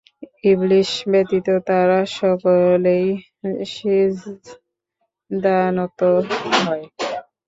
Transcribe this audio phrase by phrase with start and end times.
[0.43, 3.05] ইবলীস ব্যতীত তারা সকলেই
[3.71, 4.49] সিজদাবনত
[6.59, 6.85] হয়।